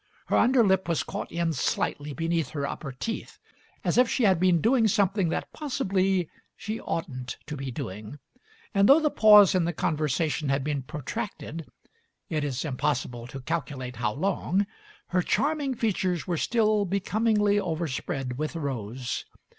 Her 0.25 0.35
under 0.35 0.63
lip 0.63 0.89
was 0.89 1.03
caught 1.03 1.31
in 1.31 1.53
slightly 1.53 2.11
beneath 2.11 2.49
her 2.49 2.65
upper 2.67 2.91
teeth, 2.91 3.37
as 3.83 3.99
if 3.99 4.09
she 4.09 4.23
had 4.23 4.39
been 4.39 4.59
doing 4.59 4.87
something 4.87 5.29
that 5.29 5.53
possibly 5.53 6.27
she 6.57 6.81
oughtn't 6.81 7.37
to 7.45 7.55
be 7.55 7.69
doing, 7.69 8.17
and 8.73 8.89
though 8.89 8.99
the 8.99 9.11
pause 9.11 9.53
in 9.53 9.65
the 9.65 9.73
conversation 9.73 10.49
had 10.49 10.63
been 10.63 10.81
protracted— 10.81 11.67
it 12.31 12.43
is 12.43 12.65
impossible 12.65 13.27
to 13.27 13.41
calculate 13.41 13.97
how 13.97 14.13
long— 14.13 14.65
her 15.09 15.21
charming 15.21 15.75
features 15.75 16.25
were 16.25 16.35
still 16.35 16.83
becomingly 16.83 17.59
overspread 17.59 18.39
with 18.39 18.55
rose. 18.55 19.25